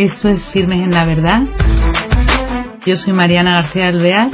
[0.00, 1.42] Esto es Firmes en la Verdad.
[2.86, 4.30] Yo soy Mariana García Alvear.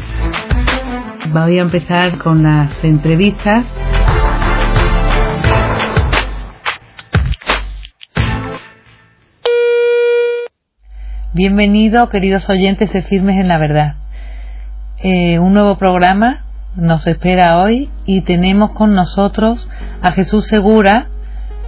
[1.33, 3.67] Voy a empezar con las entrevistas.
[11.35, 13.97] Bienvenido, queridos oyentes de Firmes en la Verdad.
[14.99, 16.45] Eh, un nuevo programa
[16.77, 19.69] nos espera hoy y tenemos con nosotros
[20.01, 21.09] a Jesús Segura,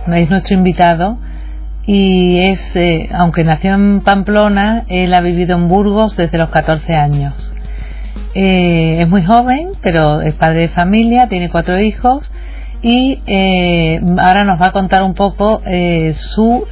[0.06, 1.18] es nuestro invitado,
[1.90, 6.94] y es, eh, aunque nació en Pamplona, él ha vivido en Burgos desde los 14
[6.94, 7.34] años.
[8.34, 12.30] Eh, es muy joven, pero es padre de familia, tiene cuatro hijos
[12.82, 15.62] y eh, ahora nos va a contar un poco
[16.12, 16.66] su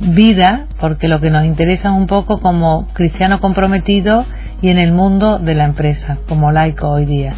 [0.00, 4.24] vida, porque lo que nos interesa es un poco como cristiano comprometido
[4.60, 7.36] y en el mundo de la empresa, como laico hoy día.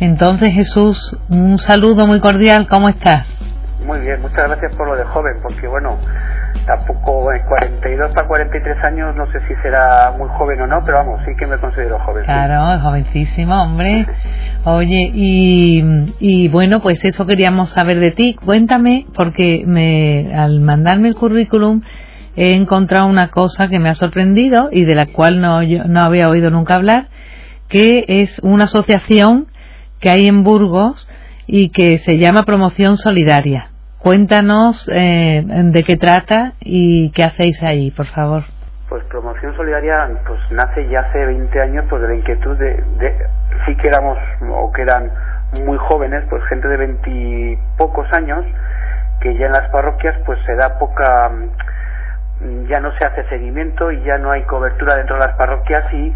[0.00, 3.28] Entonces Jesús, un saludo muy cordial, ¿cómo estás?
[3.86, 5.96] Muy bien, muchas gracias por lo de joven, porque bueno,
[6.66, 10.98] tampoco en 42 para 43 años no sé si será muy joven o no, pero
[10.98, 12.24] vamos, sí que me considero joven.
[12.24, 14.04] Claro, jovencísimo, hombre.
[14.64, 15.84] Oye, y,
[16.18, 18.34] y bueno, pues eso queríamos saber de ti.
[18.44, 21.82] Cuéntame, porque me, al mandarme el currículum
[22.34, 26.00] he encontrado una cosa que me ha sorprendido y de la cual no, yo no
[26.00, 27.06] había oído nunca hablar,
[27.68, 29.46] que es una asociación
[30.00, 31.08] que hay en Burgos
[31.46, 33.70] y que se llama Promoción Solidaria.
[33.98, 38.44] Cuéntanos eh, de qué trata y qué hacéis ahí, por favor.
[38.88, 42.84] Pues Promoción Solidaria pues nace ya hace 20 años pues de la inquietud de,
[43.66, 44.16] sí que éramos
[44.48, 45.10] o que eran
[45.64, 48.44] muy jóvenes, pues gente de 20 pocos años
[49.20, 51.30] que ya en las parroquias pues se da poca
[52.40, 55.92] mm, ya no se hace seguimiento y ya no hay cobertura dentro de las parroquias
[55.92, 56.14] y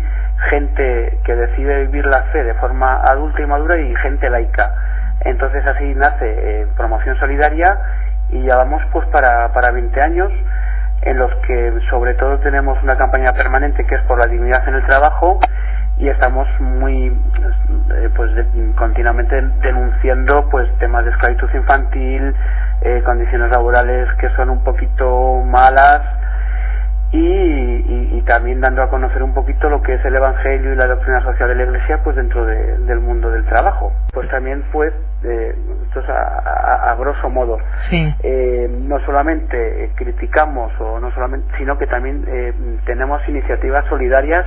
[0.50, 4.89] gente que decide vivir la fe de forma adulta y madura y gente laica
[5.20, 6.24] entonces así nace
[6.62, 7.78] eh, Promoción Solidaria
[8.30, 10.32] y ya vamos pues para, para 20 años
[11.02, 14.75] en los que sobre todo tenemos una campaña permanente que es por la dignidad en
[14.75, 15.41] el trabajo
[15.98, 18.30] y estamos muy eh, pues
[18.76, 22.34] continuamente denunciando pues temas de esclavitud infantil,
[22.82, 26.03] eh, condiciones laborales que son un poquito malas,
[27.12, 27.19] y,
[28.30, 31.48] también dando a conocer un poquito lo que es el Evangelio y la doctrina social
[31.48, 33.92] de la Iglesia pues dentro del mundo del trabajo.
[34.12, 35.52] Pues también pues, eh,
[35.88, 37.58] esto es a, grosso modo,
[37.91, 42.52] eh, no solamente criticamos o no solamente, sino que también eh,
[42.86, 44.47] tenemos iniciativas solidarias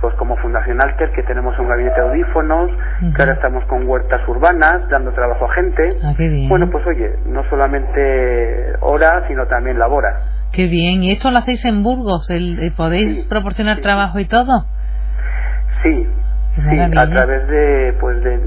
[0.00, 2.70] pues como Fundación Alter, que tenemos un gabinete de audífonos,
[3.14, 5.94] que ahora estamos con huertas urbanas, dando trabajo a gente.
[6.02, 6.14] Ah,
[6.48, 10.39] bueno, pues oye, no solamente hora, sino también labora.
[10.52, 11.02] Qué bien.
[11.02, 12.28] ¿Y esto lo hacéis en Burgos?
[12.28, 14.64] ¿El, ¿Podéis proporcionar trabajo y todo?
[15.82, 16.06] Sí,
[16.56, 18.38] sí, a través de, pues de,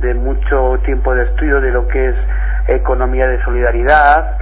[0.00, 2.16] de, mucho tiempo de estudio de lo que es
[2.68, 4.38] economía de solidaridad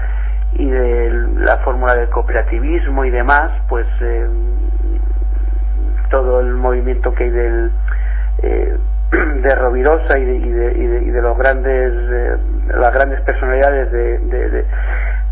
[0.54, 4.26] y de la fórmula del cooperativismo y demás, pues eh,
[6.10, 7.72] todo el movimiento que hay del
[8.42, 8.76] eh,
[9.42, 12.36] de Rovirosa y de, y de, y de, los grandes eh,
[12.74, 14.64] las grandes personalidades de,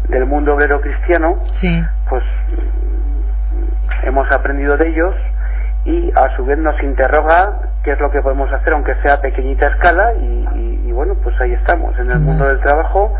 [0.09, 1.39] del mundo obrero cristiano,
[2.09, 2.23] pues
[4.05, 5.15] hemos aprendido de ellos
[5.85, 9.21] y a su vez nos interroga qué es lo que podemos hacer, aunque sea a
[9.21, 13.15] pequeñita escala, y, bueno, pues ahí estamos, en el mundo del trabajo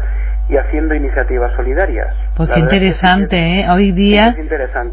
[0.49, 2.15] y haciendo iniciativas solidarias.
[2.37, 3.71] Pues qué interesante, ¿eh?
[3.71, 4.35] Hoy día,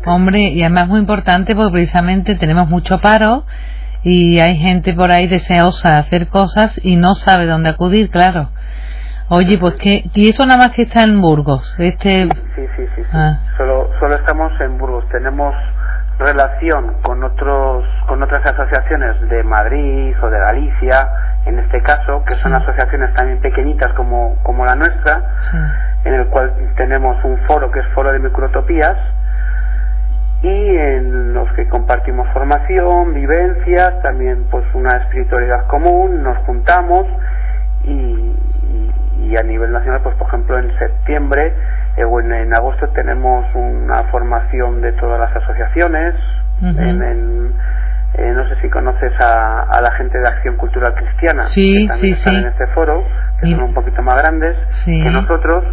[0.05, 3.45] hombre, y además muy importante porque precisamente tenemos mucho paro
[4.03, 8.49] y hay gente por ahí deseosa de hacer cosas y no sabe dónde acudir, claro.
[9.35, 12.27] Oye, pues que y eso nada más que está en Burgos, este.
[12.55, 13.39] Sí, sí, sí, ah.
[13.57, 15.09] Solo, solo estamos en Burgos.
[15.09, 15.55] Tenemos
[16.19, 21.09] relación con otros, con otras asociaciones de Madrid o de Galicia,
[21.45, 25.23] en este caso, que son asociaciones también pequeñitas como, como la nuestra,
[26.05, 28.97] en el cual tenemos un foro que es Foro de Microtopías
[30.43, 37.07] y en los que compartimos formación, vivencias, también pues una espiritualidad común, nos juntamos
[37.85, 38.32] y,
[39.23, 41.53] y a nivel nacional, pues por ejemplo en septiembre
[41.97, 46.15] eh, o en, agosto tenemos una formación de todas las asociaciones.
[46.61, 47.53] en,
[48.15, 52.35] eh, no sé si conoces a, la gente de Acción Cultural Cristiana, que también están
[52.35, 53.03] en este foro,
[53.41, 54.55] que son un poquito más grandes
[54.85, 55.63] que nosotros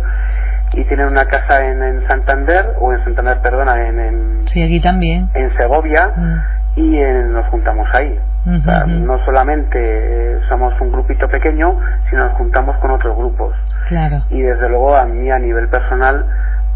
[0.73, 4.81] y tienen una casa en, en, Santander o en Santander perdona en, en sí aquí
[4.81, 5.29] también.
[5.35, 6.60] en Segovia mm.
[6.77, 6.99] Y
[7.33, 11.79] nos juntamos ahí no solamente eh, somos un grupito pequeño,
[12.09, 13.55] sino nos juntamos con otros grupos.
[13.89, 14.23] Claro.
[14.31, 16.25] Y desde luego a mí a nivel personal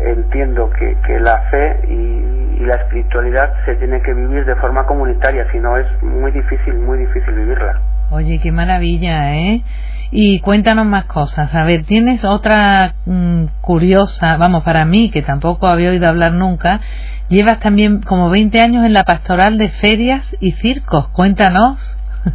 [0.01, 4.85] entiendo que, que la fe y, y, la espiritualidad se tiene que vivir de forma
[4.87, 7.81] comunitaria, si no es muy difícil, muy difícil vivirla.
[8.11, 9.63] Oye, qué maravilla, ¿eh?
[10.11, 11.55] Y cuéntanos más cosas.
[11.55, 16.81] A ver, tienes otra mm, curiosa, vamos, para mí, que tampoco había oído hablar nunca,
[17.29, 21.09] Llevas también como 20 años en la pastoral de ferias y circos.
[21.09, 21.99] Cuéntanos.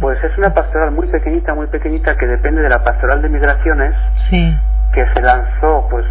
[0.00, 3.94] Pues es una pastoral muy pequeñita, muy pequeñita, que depende de la pastoral de migraciones,
[4.28, 4.54] Sí,
[4.92, 6.04] que se lanzó pues,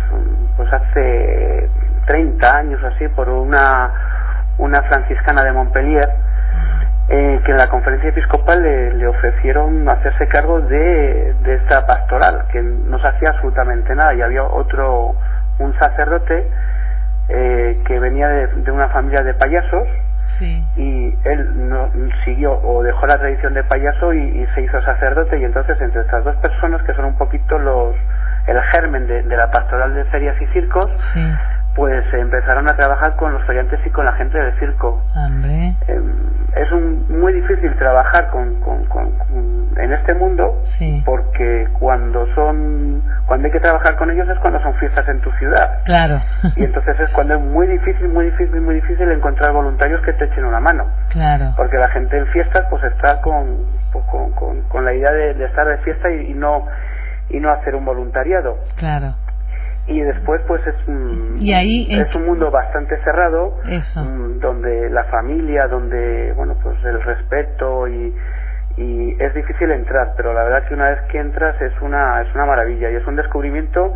[0.56, 1.70] pues hace
[2.06, 3.92] 30 años así por una,
[4.58, 6.10] una franciscana de Montpellier,
[7.10, 12.46] eh, que en la conferencia episcopal le, le ofrecieron hacerse cargo de, de esta pastoral,
[12.54, 15.14] que no se hacía absolutamente nada, y había otro,
[15.60, 16.48] un sacerdote
[17.30, 19.88] eh, que venía de, de una familia de payasos,
[20.40, 20.64] sí.
[20.76, 21.90] y él no,
[22.26, 26.02] siguió o dejó la tradición de payaso y, y se hizo sacerdote y entonces entre
[26.02, 27.96] estas dos personas que son un poquito los
[28.48, 31.26] el germen de, de la pastoral de ferias y circos Sí,
[31.76, 35.76] pues empezaron a trabajar con los feriantes y con la gente del circo hombre.
[35.88, 36.00] Eh,
[36.56, 41.02] es un, muy difícil trabajar con, con- con- con- en este mundo Sí.
[41.04, 45.32] porque cuando son cuando hay que trabajar con ellos es cuando son fiestas en tu
[45.32, 46.20] ciudad Claro,
[46.56, 50.26] y entonces es cuando es muy difícil muy difícil muy difícil encontrar voluntarios que te
[50.26, 54.86] echen una mano claro, porque la gente en fiestas pues está con, pues, con, con-
[54.86, 56.68] la idea de, de estar de fiesta y, y no
[57.30, 59.16] y no hacer un voluntariado claro.
[59.88, 64.04] Y después pues es un, Y ahí, en- es un mundo bastante cerrado Eso.
[64.04, 68.16] mm, donde la familia donde bueno pues el respeto y
[68.78, 72.34] y es difícil entrar pero la verdad que una vez que entras es una es
[72.34, 73.94] una maravilla y es un descubrimiento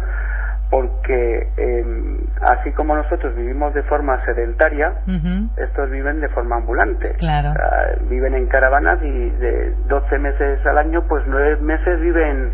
[0.69, 1.85] porque eh,
[2.41, 4.91] así como nosotros vivimos de forma sedentaria
[5.57, 7.13] estos viven de forma ambulante.
[7.17, 7.51] Claro.
[7.51, 12.51] O sea, viven en caravanas y de 12 meses al año, pues 9 meses viven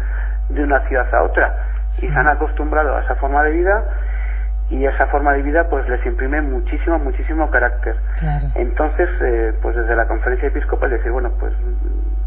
[0.49, 1.55] de una ciudad a otra.
[2.01, 3.83] Y se han acostumbrado a esa forma de vida
[4.69, 7.95] y esa forma de vida pues les imprime muchísimo, muchísimo carácter.
[8.19, 8.47] Claro.
[8.55, 11.53] Entonces, eh, pues desde la conferencia episcopal decir, bueno, pues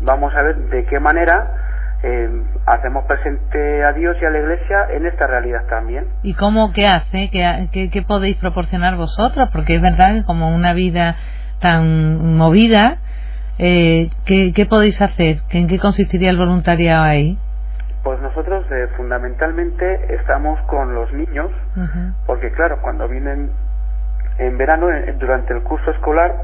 [0.03, 1.51] vamos a ver de qué manera
[2.03, 2.29] eh,
[2.67, 6.07] hacemos presente a Dios y a la Iglesia en esta realidad también.
[6.23, 7.31] ¿Y cómo qué hace?
[7.31, 9.49] ¿Qué, qué, qué podéis proporcionar vosotros?
[9.53, 11.17] Porque es verdad que como una vida
[11.61, 12.99] tan movida,
[13.59, 15.41] eh, ¿qué, ¿qué podéis hacer?
[15.49, 17.39] ¿Que ¿En qué consistiría el voluntariado ahí?
[18.05, 21.51] Pues nosotros eh, fundamentalmente estamos con los niños
[22.27, 23.51] porque claro, cuando vienen
[24.39, 26.35] en verano, eh, durante el curso escolar,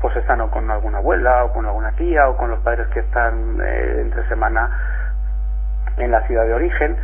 [0.00, 3.00] pues están o con alguna abuela o con alguna tía o con los padres que
[3.00, 4.68] están eh, entre semana
[5.96, 6.96] en la ciudad de origen,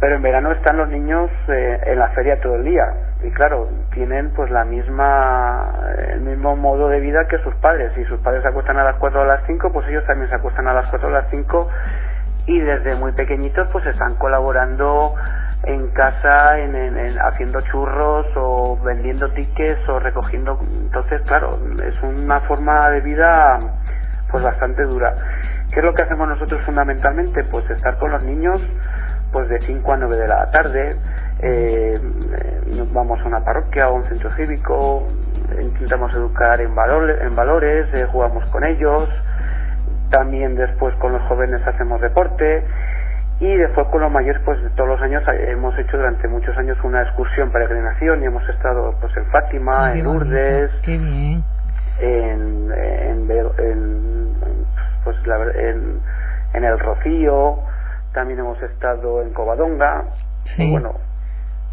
[0.00, 2.86] pero en verano están los niños eh, en la feria todo el día.
[3.22, 5.72] Y claro, tienen pues la misma
[6.08, 8.96] el mismo modo de vida que sus padres, si sus padres se acuestan a las
[8.96, 11.14] 4 o a las 5, pues ellos también se acuestan a las 4 o a
[11.14, 11.68] las 5
[12.46, 15.14] y desde muy pequeñitos pues están colaborando
[15.64, 21.94] en casa en, en- en haciendo churros o vendiendo tickets o recogiendo entonces claro es
[22.02, 23.60] una forma de vida
[24.30, 25.14] pues bastante dura
[25.72, 27.44] ¿qué es lo que hacemos nosotros fundamentalmente?
[27.44, 28.60] pues estar con los niños
[29.32, 30.96] pues de 5 a 9 de la tarde
[31.40, 35.08] eh, eh, vamos a una parroquia o un centro cívico
[35.60, 39.08] intentamos educar en valores, en valores eh, jugamos con ellos
[40.12, 42.64] también después con los jóvenes hacemos deporte
[43.40, 46.78] y después con los mayores pues todos los años eh, hemos hecho durante muchos años
[46.84, 50.70] una excursión peregrinación y hemos estado pues en Fátima, en Lourdes,
[51.98, 54.34] en, en, en-
[55.04, 56.00] pues la ver- en,
[56.54, 57.58] en el Rocío,
[58.14, 60.04] también hemos estado en Covadonga,
[60.44, 60.62] Sí.
[60.64, 60.92] y bueno,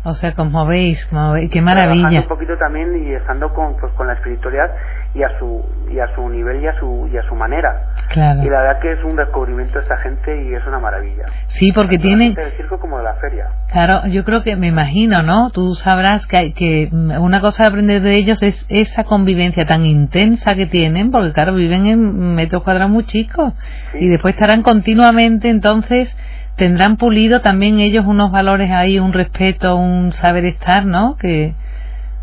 [0.05, 2.21] O sea, como veis, como veis, qué maravilla.
[2.21, 4.71] un poquito también y estando con pues con la espiritualidad
[5.15, 7.93] y a su y a su nivel y a su y a su manera.
[8.09, 8.43] Claro.
[8.43, 11.23] Y la verdad que es un descubrimiento de esta gente y es una maravilla.
[11.47, 13.47] Sí, porque Tanto tienen, del circo como de la feria.
[13.71, 15.49] Claro, yo creo que me imagino, ¿no?
[15.49, 19.83] Tú sabrás que, hay- que una cosa de aprender de ellos es esa convivencia tan
[19.85, 23.53] intensa que tienen, porque claro, viven en metros cuadrados muy chicos
[23.93, 23.97] Sí.
[24.01, 26.15] y después estarán continuamente, entonces
[26.55, 31.15] tendrán pulido también ellos unos valores ahí, un respeto, un saber estar, ¿no?
[31.17, 31.55] Que,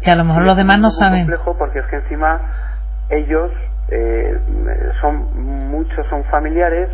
[0.02, 1.20] que a lo mejor Sí, los demás no saben.
[1.26, 2.40] complejo porque es que encima
[3.10, 3.50] ellos
[3.88, 4.36] eh,
[5.00, 6.88] son muchos son familiares,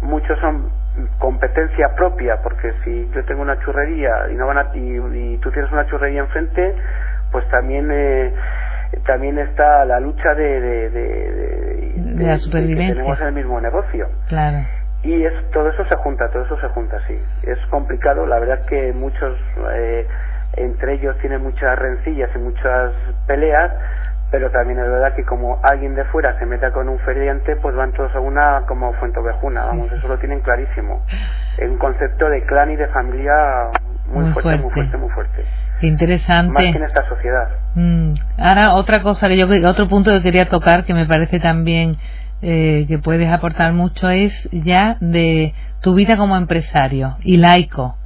[0.00, 0.70] muchos son
[1.18, 5.50] competencia propia porque si yo tengo una churrería y no van a, y, y tú
[5.50, 6.74] tienes una churrería enfrente
[7.30, 8.32] pues también eh,
[9.06, 12.94] también está la lucha de de, de, De la supervivencia.
[12.94, 14.06] que tenemos el mismo negocio.
[14.28, 14.58] Claro,
[15.02, 17.18] y es todo eso se junta todo eso se junta sí.
[17.42, 19.36] Es complicado la verdad que muchos
[19.74, 20.06] eh,
[20.56, 22.92] entre ellos tienen muchas rencillas y muchas
[23.26, 23.72] peleas
[24.32, 27.76] pero también es verdad que como alguien de fuera se meta con un feriante, pues
[27.76, 31.04] van todos a una como Fuentovejuna, vamos, eso lo tienen clarísimo.
[31.58, 33.32] Es un concepto de clan y de familia
[34.06, 34.96] muy, Muy fuerte, muy fuerte.
[34.96, 35.44] muy fuerte.
[35.82, 36.52] interesante.
[36.52, 37.48] Más que en esta sociedad.
[37.74, 41.96] Mm, Ahora otra cosa que yo otro punto que quería tocar que me parece también
[42.40, 47.96] eh, que puedes aportar mucho es ya de tu vida como empresario y laico,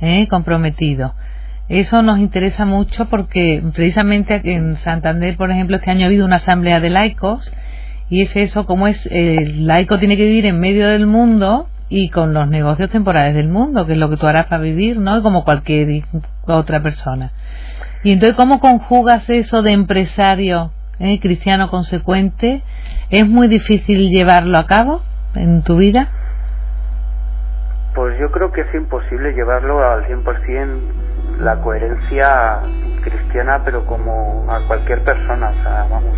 [0.00, 0.26] ¿eh?
[0.28, 1.14] comprometido.
[1.70, 6.36] Eso nos interesa mucho porque precisamente en Santander, por ejemplo, este año ha habido una
[6.36, 7.48] asamblea de laicos
[8.08, 12.10] y es eso, como es, el laico tiene que vivir en medio del mundo y
[12.10, 15.22] con los negocios temporales del mundo, que es lo que tú harás para vivir, ¿no?
[15.22, 16.02] Como cualquier
[16.44, 17.30] otra persona.
[18.02, 22.64] Y entonces, ¿cómo conjugas eso de empresario eh, cristiano consecuente?
[23.10, 25.02] ¿Es muy difícil llevarlo a cabo
[25.36, 26.08] en tu vida?
[27.94, 31.09] Pues yo creo que es imposible llevarlo al 100%
[31.40, 32.60] la coherencia
[33.02, 36.16] cristiana, pero como a cualquier persona, o sea, vamos,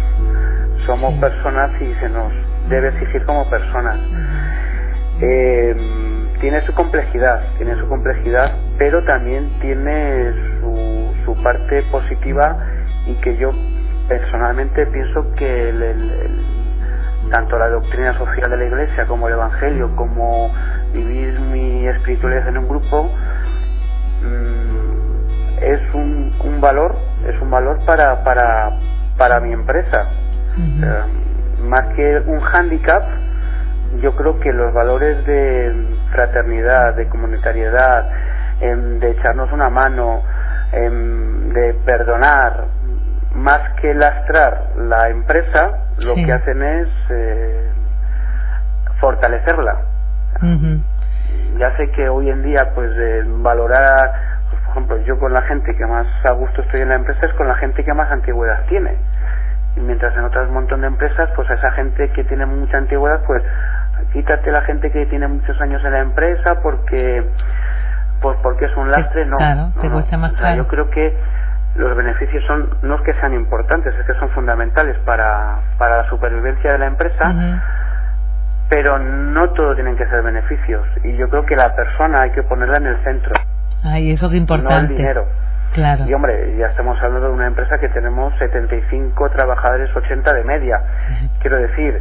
[0.87, 2.33] somos personas y se nos
[2.69, 3.99] debe exigir como personas.
[5.21, 5.77] Eh,
[6.41, 12.59] tiene su complejidad, tiene su complejidad, pero también tiene su, su parte positiva
[13.07, 13.51] y que yo
[14.09, 16.45] personalmente pienso que el,
[17.31, 20.53] tanto la doctrina social de la Iglesia como el Evangelio, como
[20.93, 23.11] vivir mi espiritualidad en un grupo,
[24.23, 24.52] mm,
[25.65, 28.71] es un, un, valor, es un valor para, para,
[29.17, 30.09] para mi empresa.
[31.61, 33.03] más que un hándicap,
[34.01, 38.11] yo creo que los valores de fraternidad, de comunitariedad,
[38.61, 40.23] em, de echarnos una mano,
[40.73, 42.65] em, de perdonar,
[43.35, 45.71] más que lastrar la empresa,
[46.05, 47.71] lo que hacen es eh,
[49.01, 49.81] fortalecerla.
[51.59, 52.91] Ya sé que hoy en día, pues,
[53.43, 54.32] valorar,
[54.73, 57.49] ejemplo, yo con la gente que más a gusto estoy en la empresa es con
[57.49, 58.97] la gente que más antigüedad tiene.
[59.77, 63.23] Y mientras en otras montón de empresas, pues a esa gente que tiene mucha antigüedad,
[63.27, 63.43] pues
[64.13, 67.25] quítate la gente que tiene muchos años en la empresa porque
[68.21, 69.37] pues porque es un lastre, no.
[69.37, 71.17] Claro, te cuesta más Yo creo que
[71.75, 76.09] los beneficios son no es que sean importantes, es que son fundamentales para, para la
[76.09, 77.61] supervivencia de la empresa,
[78.69, 80.87] pero no todo tienen que ser beneficios.
[81.03, 83.35] Y yo creo que la persona hay que ponerla en el centro.
[83.85, 84.75] Ay, eso es importante.
[84.75, 85.27] No el dinero.
[85.73, 86.05] Claro.
[86.07, 90.81] Y hombre, ya estamos hablando de una empresa que tenemos 75 trabajadores, 80 de media.
[91.41, 91.99] Quiero decir,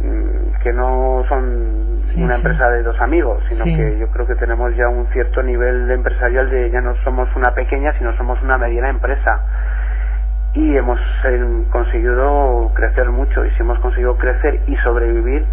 [0.00, 4.74] mm, que no son una empresa de dos amigos, sino que yo creo que tenemos
[4.76, 8.58] ya un cierto nivel de empresarial de ya no somos una pequeña, sino somos una
[8.58, 9.40] mediana empresa.
[10.54, 15.44] Y hemos eh, conseguido crecer mucho, y si hemos conseguido crecer y sobrevivir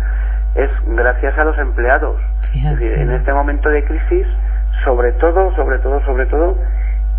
[0.54, 2.22] es gracias a los empleados.
[2.54, 4.28] Es decir, en este momento de crisis,
[4.84, 6.58] sobre todo, sobre todo, sobre todo,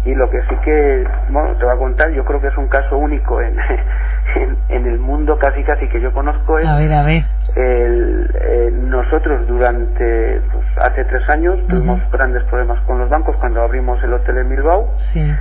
[0.05, 2.69] y lo que sí que, bueno, te voy a contar, yo creo que es un
[2.69, 3.57] caso único en,
[4.69, 7.25] en, el mundo casi casi que yo conozco es a ver, a ver.
[7.55, 14.03] El, nosotros durante pues, hace tres años tuvimos grandes problemas con los bancos cuando abrimos
[14.03, 15.33] el hotel en Bilbao sí.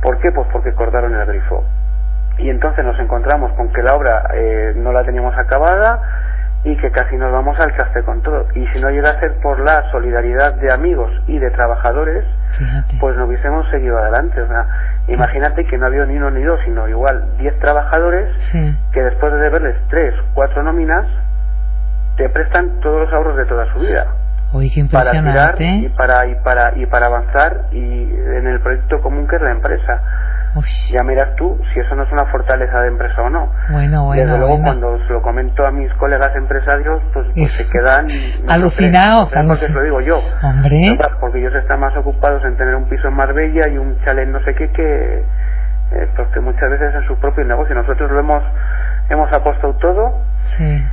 [0.00, 0.30] ¿por qué?
[0.32, 1.64] pues porque cortaron el grifo
[2.38, 6.00] y entonces nos encontramos con que la obra eh, no la teníamos acabada
[6.64, 8.46] y que casi nos vamos al traste con todo.
[8.54, 12.24] Y si no llega a ser por la solidaridad de amigos y de trabajadores,
[13.00, 14.40] pues no hubiésemos seguido adelante.
[14.40, 14.66] O sea,
[15.06, 18.28] imagínate que no había ni uno ni dos, sino igual 10 trabajadores
[18.92, 21.06] que después de deberles tres, cuatro nóminas,
[22.16, 24.06] te prestan todos los ahorros de toda su vida.
[24.88, 29.36] para tirar y para, y, para, y para avanzar y en el proyecto común que
[29.36, 30.02] es la empresa
[30.90, 33.52] ya miras tú si eso no es una fortaleza de empresa o no.
[33.70, 34.22] Bueno, bueno.
[34.22, 38.08] Desde luego, cuando se lo comento a mis colegas empresarios, pues, pues se quedan
[38.48, 39.34] alucinados.
[39.34, 40.20] No porque lo digo yo.
[40.42, 40.80] Hombre.
[41.20, 44.40] porque ellos están más ocupados en tener un piso en Marbella y un chalet no
[44.44, 45.18] sé qué que,
[45.92, 47.74] eh, pues que muchas veces en su propio negocio.
[47.74, 48.42] Nosotros lo hemos,
[49.10, 50.22] hemos apostado todo.
[50.56, 50.84] Sí.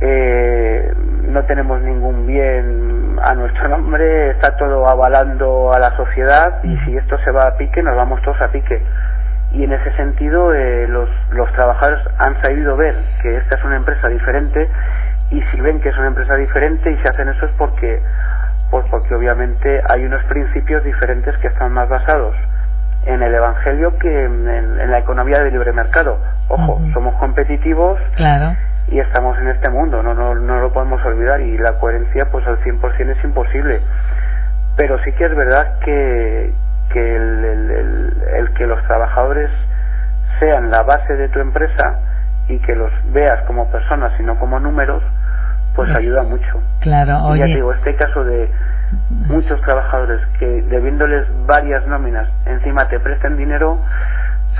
[0.00, 0.92] Eh,
[1.28, 6.96] no tenemos ningún bien a nuestro nombre, está todo avalando a la sociedad y si
[6.96, 8.82] esto se va a pique, nos vamos todos a pique.
[9.52, 13.76] Y en ese sentido, eh, los, los trabajadores han sabido ver que esta es una
[13.76, 14.68] empresa diferente
[15.30, 18.00] y si ven que es una empresa diferente y se hacen eso es porque,
[18.70, 22.36] pues porque obviamente hay unos principios diferentes que están más basados
[23.06, 26.18] en el Evangelio que en, la economía del libre mercado.
[26.48, 27.98] Ojo, somos competitivos.
[28.16, 28.54] Claro
[28.88, 32.46] y estamos en este mundo, no, no, no lo podemos olvidar y la coherencia pues
[32.46, 33.80] al 100% es imposible.
[34.76, 36.52] Pero sí que es verdad que,
[36.92, 39.50] que el, el, el, que los trabajadores
[40.38, 41.98] sean la base de tu empresa
[42.48, 45.02] y que los veas como personas y no como números,
[45.74, 46.62] pues ayuda mucho.
[46.80, 47.40] Claro, oye.
[47.40, 48.48] ya digo, este caso de
[49.10, 53.80] muchos trabajadores que debiéndoles varias nóminas encima te presten dinero,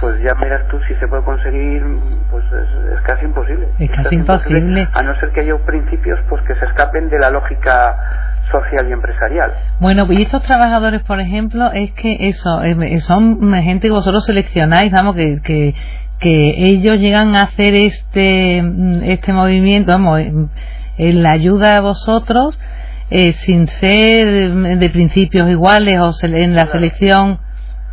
[0.00, 1.83] pues ya miras tú si se puede conseguir,
[2.30, 3.68] pues es, casi imposible.
[3.78, 4.88] Es casi, imposible.
[4.92, 7.97] A no ser que haya principios pues que se escapen de la lógica
[8.50, 9.52] social y empresarial.
[9.80, 14.92] Bueno, y estos trabajadores, por ejemplo, es que eso, eh, son gente que vosotros seleccionáis,
[14.92, 15.75] vamos, que, que,
[16.21, 18.59] que ellos llegan a hacer este,
[19.12, 20.21] este movimiento, vamos,
[20.99, 22.59] en la ayuda a vosotros,
[23.10, 27.38] eh, sin ser de principios iguales o en la selección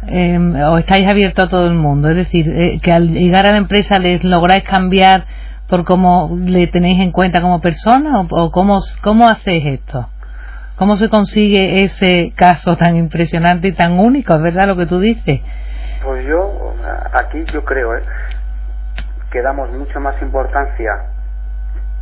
[0.08, 2.10] em, o estáis abiertos a todo el mundo?
[2.10, 5.26] Es decir, eh, que al llegar a la empresa les lográis cambiar
[5.68, 10.10] por cómo le tenéis en cuenta como persona o, o cómo, cómo hacéis esto?
[10.76, 14.34] ¿Cómo se consigue ese caso tan impresionante y tan único?
[14.34, 15.42] ¿Es verdad lo que tú dices?
[16.04, 16.74] Pues yo,
[17.14, 18.02] aquí yo creo, ¿eh?
[19.34, 20.92] que damos mucho más importancia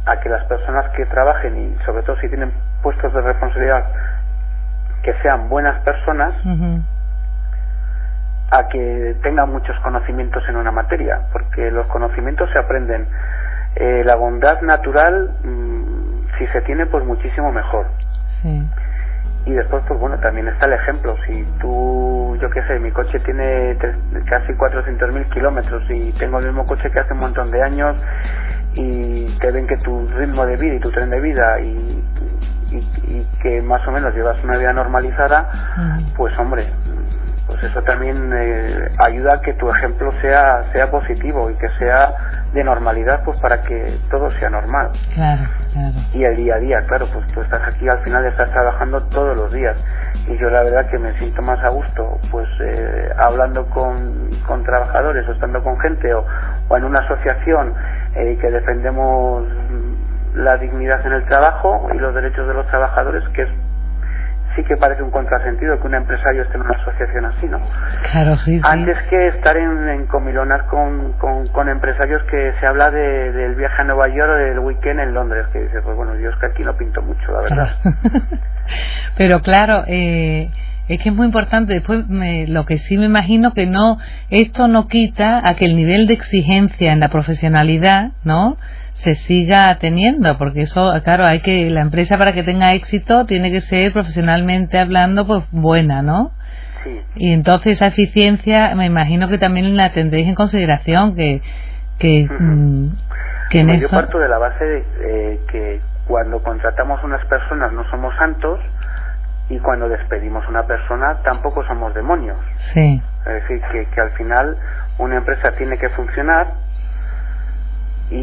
[0.05, 2.51] a que las personas que trabajen y sobre todo si tienen
[2.81, 3.85] puestos de responsabilidad
[5.03, 6.33] que sean buenas personas
[8.51, 13.07] a que tengan muchos conocimientos en una materia porque los conocimientos se aprenden.
[13.75, 17.87] Eh, la bondad natural mm, si se tiene pues muchísimo mejor.
[19.45, 21.15] Y después, pues bueno, también está el ejemplo.
[21.25, 23.75] Si tú, yo qué sé, mi coche tiene
[24.25, 27.95] casi 400.000 kilómetros y tengo el mismo coche que hace un montón de años
[28.73, 32.03] y te ven que tu ritmo de vida y tu tren de vida y,
[32.71, 35.49] y, que más o menos llevas una vida normalizada,
[36.15, 36.67] pues hombre,
[37.51, 42.13] pues eso también eh, ayuda a que tu ejemplo sea sea positivo y que sea
[42.53, 44.91] de normalidad pues para que todo sea normal.
[45.13, 45.95] Claro, claro.
[46.13, 49.35] y el día a día claro pues tú estás aquí al final estás trabajando todos
[49.35, 49.75] los días.
[50.27, 54.63] Y yo la verdad que me siento más a gusto pues eh, hablando con, con
[54.63, 56.25] trabajadores o estando con gente o,
[56.69, 57.73] o en una asociación
[58.15, 59.45] eh, que defendemos
[60.35, 63.49] la dignidad en el trabajo y los derechos de los trabajadores que es
[64.55, 67.59] sí que parece un contrasentido que un empresario esté en una asociación así, ¿no?
[68.11, 73.31] Claro, sí, Antes que estar en, en comilonas con, con, empresarios que se habla de,
[73.31, 76.29] del viaje a Nueva York o del weekend en Londres, que dice, pues bueno, yo
[76.29, 77.69] es que aquí no pinto mucho, la verdad.
[79.17, 80.49] Pero claro, eh,
[80.87, 81.73] es que es muy importante.
[81.73, 85.75] Después, me, lo que sí me imagino que no, esto no quita a que el
[85.75, 88.57] nivel de exigencia en la profesionalidad, ¿no?
[89.03, 93.51] Se siga teniendo, porque eso, claro, hay que, la empresa para que tenga éxito tiene
[93.51, 96.31] que ser profesionalmente hablando, pues buena, ¿no?
[96.83, 97.01] Sí.
[97.15, 101.41] Y entonces esa eficiencia, me imagino que también la tendréis en consideración, que,
[101.97, 102.89] que, mm,
[103.49, 103.89] que en eso...
[103.89, 108.59] Yo parto de la base de eh, que cuando contratamos unas personas no somos santos
[109.49, 112.37] y cuando despedimos una persona tampoco somos demonios.
[112.73, 113.01] Sí.
[113.25, 114.57] Es decir, que, que al final
[114.97, 116.47] una empresa tiene que funcionar
[118.11, 118.15] y,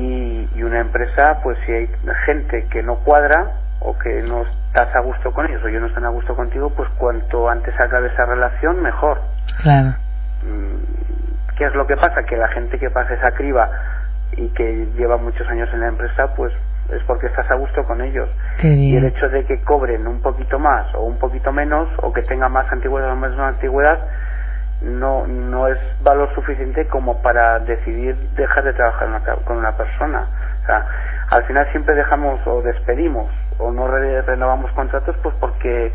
[0.69, 1.91] una empresa, pues si hay
[2.27, 5.89] gente que no cuadra o que no estás a gusto con ellos o ellos no
[5.89, 9.21] están a gusto contigo, pues cuanto antes acabe esa relación, mejor.
[9.63, 9.95] Claro.
[10.45, 12.23] Mm, ¿Qué es lo que pasa?
[12.25, 13.71] Que la gente que pasa esa criba
[14.37, 16.53] y que lleva muchos años en la empresa, pues
[16.91, 18.29] es porque estás a gusto con ellos.
[18.63, 22.23] Y el hecho de que cobren un poquito más o un poquito menos o que
[22.23, 23.99] tengan más antigüedad o menos antigüedad,
[24.81, 30.27] no, no es valor suficiente como para decidir dejar de trabajar con una persona.
[30.69, 30.85] O sea,
[31.31, 35.93] al final siempre dejamos o despedimos o no renovamos contratos pues porque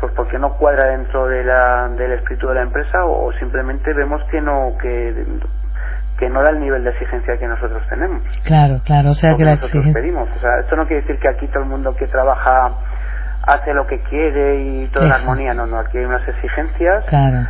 [0.00, 4.22] pues porque no cuadra dentro de la, del espíritu de la empresa o, simplemente vemos
[4.30, 5.24] que no que
[6.18, 8.22] que no da el nivel de exigencia que nosotros tenemos.
[8.44, 9.92] Claro, claro, o sea que, la exigencia...
[9.92, 10.28] pedimos.
[10.36, 12.72] O sea, esto no quiere decir que aquí todo el mundo que trabaja
[13.46, 17.04] hace lo que quiere y toda la armonía, no, no, aquí hay unas exigencias.
[17.06, 17.46] Claro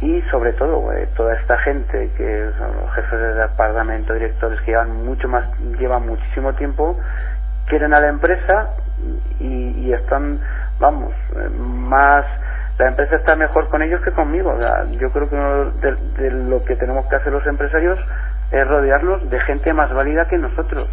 [0.00, 4.70] y sobre todo eh, toda esta gente que son los jefes de departamento, directores que
[4.70, 5.44] llevan mucho más,
[5.78, 6.96] llevan muchísimo tiempo,
[7.66, 8.70] quieren a la empresa
[9.40, 10.40] y, están,
[10.78, 12.24] vamos, eh, más,
[12.78, 14.56] la empresa está mejor con ellos que conmigo.
[15.00, 17.98] yo creo que uno de, lo que tenemos que hacer los empresarios
[18.52, 20.88] es rodearnos de gente más válida que nosotros.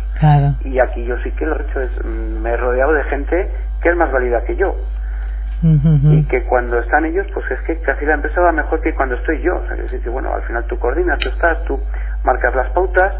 [0.62, 3.52] Y aquí yo sí que lo he hecho, es, mm, me he rodeado de gente
[3.82, 4.76] que es más válida que yo
[5.64, 9.16] y que cuando están ellos, pues es que casi la empresa va mejor que cuando
[9.16, 9.56] estoy yo.
[9.56, 11.80] O sea, que que bueno, al final tú coordinas, tú estás, tú
[12.24, 13.14] marcas las pautas,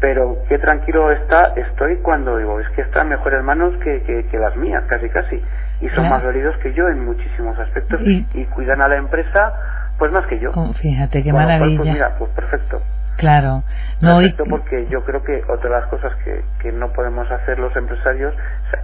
[0.00, 4.54] pero qué tranquilo está, estoy cuando digo, es que están mejores manos que, que, las
[4.56, 5.42] mías, casi casi,
[5.80, 9.54] y son más dolidos que yo en muchísimos aspectos y, cuidan a la empresa,
[9.98, 10.50] pues más que yo.
[10.80, 11.78] Fíjate, qué pues maravilla.
[11.78, 12.82] pues mira, pues perfecto.
[13.16, 13.62] Claro.
[14.02, 17.58] No, perfecto porque yo creo que otra de las cosas que, que no podemos hacer
[17.58, 18.34] los empresarios,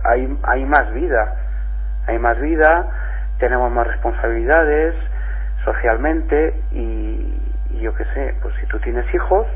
[0.04, 1.49] hay, hay más vida
[2.10, 2.86] hay más vida,
[3.38, 4.94] tenemos más responsabilidades
[5.64, 7.36] socialmente y,
[7.80, 9.46] yo qué sé, pues si tú tienes hijos,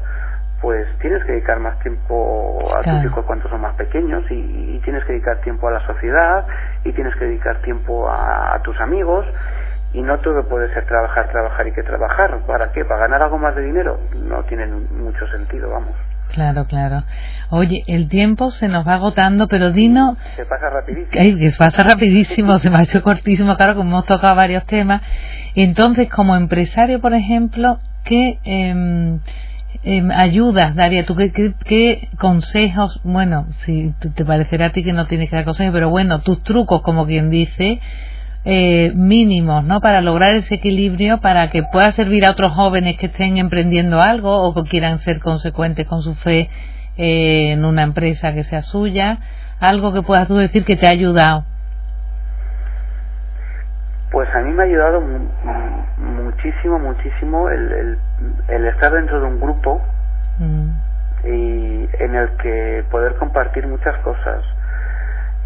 [0.60, 5.04] pues tienes que dedicar más tiempo a tus hijos cuando son más pequeños y, tienes
[5.04, 6.46] que dedicar tiempo a la sociedad
[6.84, 9.26] y tienes que dedicar tiempo a, a, tus amigos
[9.94, 12.38] y no todo puede ser trabajar, trabajar y que trabajar.
[12.46, 12.84] ¿Para qué?
[12.84, 13.98] ¿Para ganar algo más de dinero?
[14.14, 15.94] No tiene mucho sentido, vamos.
[16.34, 17.04] Claro, claro.
[17.50, 20.16] Oye, el tiempo se nos va agotando, pero Dino...
[20.34, 21.38] Se pasa rapidísimo.
[21.38, 25.00] que pasa rapidísimo, se me ha hecho cortísimo, claro, como hemos tocado varios temas.
[25.54, 28.40] Entonces, como empresario, por ejemplo, ¿qué
[29.84, 31.14] eh, ayudas daría tú?
[31.14, 33.00] ¿Qué, consejos?
[33.04, 36.42] Bueno, si te parecerá a ti que no tienes que dar consejos, pero bueno, tus
[36.42, 37.80] trucos, como quien dice,
[38.46, 39.80] eh, mínimos, ¿no?
[39.80, 44.42] Para lograr ese equilibrio, para que pueda servir a otros jóvenes que estén emprendiendo algo
[44.42, 46.50] o que quieran ser consecuentes con su fe
[46.98, 49.18] eh, en una empresa que sea suya.
[49.60, 51.44] Algo que puedas tú decir que te ha ayudado.
[54.10, 55.02] Pues a mí me ha ayudado
[55.98, 57.98] muchísimo, muchísimo el,
[58.48, 59.80] el, estar dentro de un grupo
[60.38, 60.70] mm.
[61.24, 64.44] y en el que poder compartir muchas cosas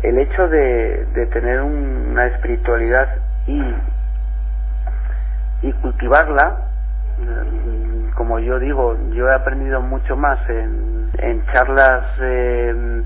[0.02, 3.08] el hecho de, de tener una espiritualidad
[3.46, 3.62] y,
[5.62, 6.58] y cultivarla,
[7.18, 13.02] mm, como yo digo, yo he aprendido mucho más en, en charlas eh,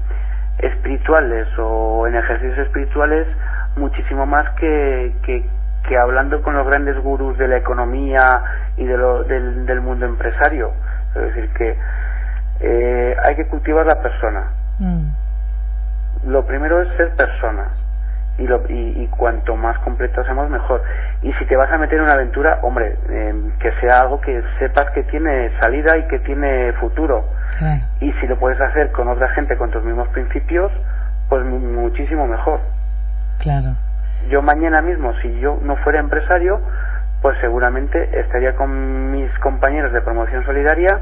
[0.59, 3.27] espirituales o en ejercicios espirituales,
[3.77, 5.47] muchísimo más que, que,
[5.89, 8.43] que hablando con los grandes gurús de la economía
[8.77, 10.73] y de lo, del, del mundo empresario.
[11.15, 11.79] Es decir, que
[12.61, 14.51] eh, hay que cultivar la persona.
[14.79, 15.22] Mm
[16.25, 17.69] lo primero es ser persona
[18.39, 20.83] y, lo, y, cuanto más completo seamos mejor.
[21.23, 24.43] Y si te vas a meter en una aventura, hombre, em, que sea algo que
[24.59, 27.25] sepas que tiene salida y que tiene futuro.
[28.01, 30.73] Y si lo puedes hacer con otra gente con tus mismos principios,
[31.29, 32.61] pues muchísimo mejor.
[33.39, 33.77] Claro.
[34.29, 36.61] Yo mañana mismo, si yo no fuera empresario,
[37.21, 40.99] pues seguramente estaría con mis compañeros de promoción solidaria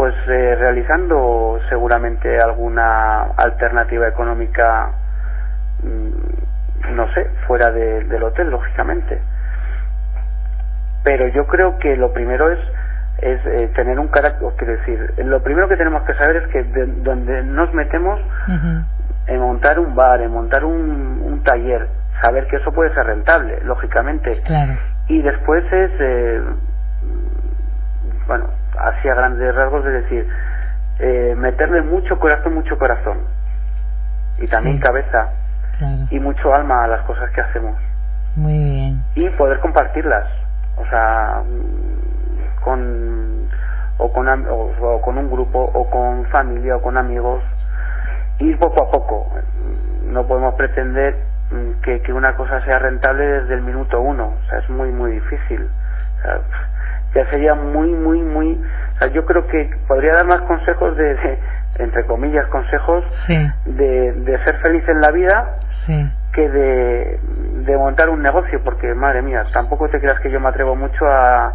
[0.00, 4.92] pues eh, realizando seguramente alguna alternativa económica,
[5.82, 9.20] mm, no sé, fuera del hotel, lógicamente.
[11.04, 12.58] Pero yo creo que lo primero es
[13.18, 16.62] es eh, tener un carácter, quiero decir, lo primero que tenemos que saber es que
[16.62, 18.18] donde nos metemos
[19.26, 21.88] en montar un bar, en montar un, un, taller,
[22.22, 24.40] saber que eso puede ser rentable, lógicamente.
[24.46, 24.78] Claro.
[25.08, 26.40] Y después es, eh,
[28.26, 30.28] bueno, así a grandes rasgos, es decir,
[30.98, 33.18] eh, meterle mucho corazón, mucho corazón.
[34.38, 35.30] Y también cabeza.
[36.10, 37.74] Y mucho alma a las cosas que hacemos.
[38.36, 39.02] Muy bien.
[39.14, 40.26] Y poder compartirlas.
[40.76, 41.42] O sea,
[42.62, 43.48] con
[43.98, 47.42] o con, o, con un grupo o con familia o con amigos
[48.38, 49.30] ir poco a poco
[50.04, 51.16] no podemos pretender
[51.50, 54.90] mm, que, que una cosa sea rentable desde el minuto uno o sea es muy
[54.90, 55.68] muy difícil
[56.18, 56.40] o sea,
[57.14, 58.60] ya sería muy, muy, muy...
[58.94, 61.38] O sea, yo creo que podría dar más consejos de,
[61.78, 65.56] entre comillas, consejos de, de ser feliz en la vida
[66.32, 67.20] que de,
[67.64, 71.04] de montar un negocio, porque madre mía, tampoco te creas que yo me atrevo mucho
[71.04, 71.52] a,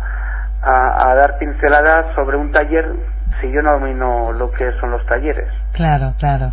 [0.62, 2.86] a, a dar pinceladas sobre un taller
[3.40, 5.48] si yo no domino lo que son los talleres.
[5.74, 6.52] Claro, claro.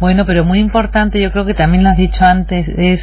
[0.00, 3.00] Bueno, pero muy importante, yo creo que también lo has dicho antes, es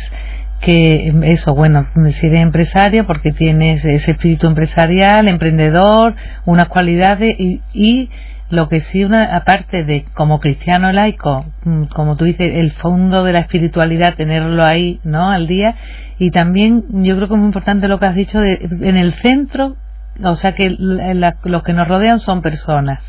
[0.61, 6.15] que eso, bueno, eres empresario porque tienes ese espíritu empresarial, emprendedor,
[6.45, 8.09] unas cualidades y, y
[8.49, 13.23] lo que sí, una, aparte de como cristiano laico, mm, como tú dices, el fondo
[13.23, 15.29] de la espiritualidad, tenerlo ahí, ¿no?
[15.29, 15.75] Al día.
[16.17, 19.13] Y también yo creo que es muy importante lo que has dicho de, en el
[19.15, 19.75] centro,
[20.23, 23.03] o sea que los que nos rodean son personas.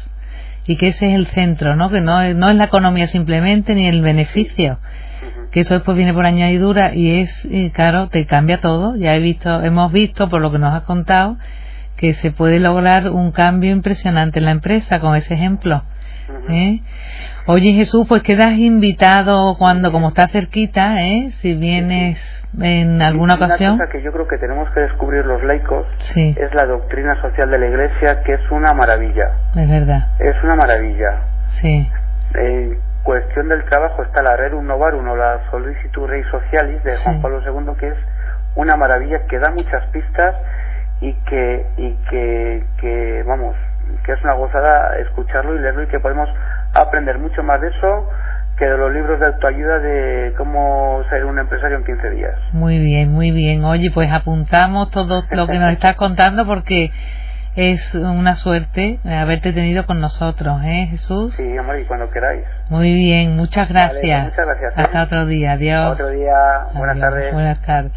[0.67, 1.89] Y que ese es el centro, ¿no?
[1.89, 4.79] Que no, no es la economía simplemente ni el beneficio,
[5.51, 8.97] que eso después viene por añadidura y es, claro, te cambia todo.
[8.97, 11.37] Ya he visto, hemos visto por lo que nos has contado
[11.99, 15.83] que se puede lograr un cambio impresionante en la empresa con ese ejemplo.
[16.49, 16.81] ¿eh?
[17.47, 21.33] Oye Jesús, pues quedas invitado cuando, como está cerquita, ¿eh?
[21.41, 22.19] si vienes
[22.61, 23.75] en alguna ocasión.
[23.75, 27.51] Una cosa que yo creo que tenemos que descubrir los laicos es la doctrina social
[27.51, 29.33] de la Iglesia, que es una maravilla.
[29.57, 30.07] Es verdad.
[30.21, 31.23] Es una maravilla.
[31.61, 31.89] Sí.
[32.35, 37.23] Eh, cuestión del trabajo está la Rerum Novarum o la Solicitud Rei Socialis de Juan
[37.23, 37.99] Pablo II, que es
[38.55, 40.35] una maravilla que da muchas pistas
[41.01, 43.57] y que, y que, que, vamos,
[44.05, 46.29] que es una gozada escucharlo y leerlo y que podemos
[46.75, 48.09] aprender mucho más de eso
[48.59, 52.35] que de los libros de autoayuda de cómo ser un empresario en 15 días.
[52.53, 53.65] Muy bien, muy bien.
[53.65, 56.91] Oye, pues apuntamos todo lo que nos estás contando porque
[57.59, 61.35] es una suerte haberte tenido con nosotros, ¿eh, Jesús?
[61.37, 62.45] Sí, amor, y cuando queráis.
[62.71, 64.27] Muy bien, muchas gracias.
[64.27, 64.73] muchas gracias.
[64.77, 65.95] Hasta otro día, adiós.
[65.95, 66.35] Otro día,
[66.75, 67.33] buenas tardes.
[67.33, 67.93] Buenas tardes.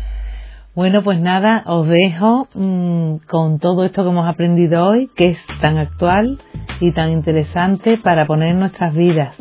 [0.74, 5.46] Bueno, pues nada, os dejo mm, con todo esto que hemos aprendido hoy, que es
[5.62, 6.40] tan actual
[6.80, 9.38] y tan interesante para poner en nuestras vidas.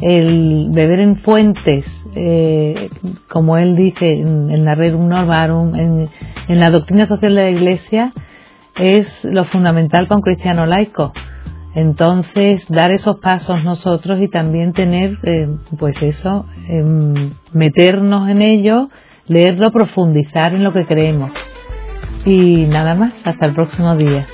[0.00, 2.88] El beber en fuentes, eh,
[3.28, 6.08] como él dice en, la Red Normarum, en,
[6.48, 8.14] en la doctrina social de la Iglesia,
[8.76, 11.12] es lo fundamental un cristiano laico.
[11.74, 18.88] Entonces, dar esos pasos nosotros y también tener, eh, pues eso, em, meternos en ello,
[19.26, 21.30] leerlo, profundizar en lo que creemos.
[22.24, 24.26] Y nada más, hasta el próximo día.